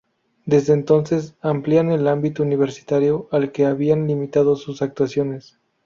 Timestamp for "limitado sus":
4.07-4.81